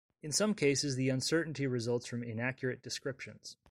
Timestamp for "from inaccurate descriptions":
2.07-3.55